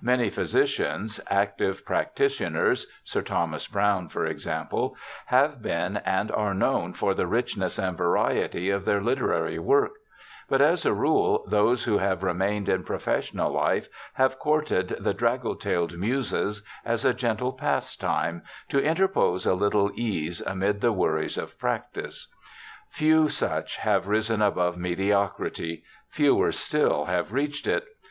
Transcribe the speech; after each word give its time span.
Many 0.00 0.30
phy 0.30 0.44
sicians, 0.44 1.20
active 1.28 1.84
practitioners— 1.84 2.86
Sir 3.12 3.20
Thomas 3.20 3.66
Browne, 3.68 4.08
for 4.08 4.24
example— 4.24 4.96
have 5.36 5.60
been 5.60 5.98
and 5.98 6.30
are 6.32 6.54
known 6.54 6.94
for 6.94 7.12
the 7.12 7.26
richness 7.26 7.78
and 7.78 7.94
variety 7.94 8.70
of 8.70 8.86
their 8.86 9.02
literary 9.02 9.58
work; 9.58 9.92
but, 10.48 10.62
as 10.62 10.86
a 10.86 10.94
rule, 10.94 11.44
those 11.46 11.84
who 11.84 11.98
have 11.98 12.22
remained 12.22 12.70
in 12.70 12.84
professional 12.84 13.52
life 13.52 13.90
have 14.14 14.38
courted 14.38 14.96
the 14.98 15.12
'draggle 15.12 15.56
tailed 15.56 15.98
Muses' 15.98 16.62
as 16.82 17.04
a 17.04 17.12
gentle 17.12 17.52
pastime, 17.52 18.40
*to 18.70 18.82
interpose 18.82 19.44
a 19.44 19.52
little 19.52 19.90
ease' 19.94 20.40
amid 20.56 20.80
the 20.80 20.90
worries 20.92 21.36
of 21.36 21.58
practice. 21.58 22.28
Few 22.88 23.28
such 23.28 23.76
have 23.76 24.08
risen 24.08 24.40
above 24.40 24.78
mediocrity; 24.78 25.84
fewer 26.08 26.50
still 26.50 27.04
have 27.04 27.34
reached 27.34 27.66
it. 27.66 27.84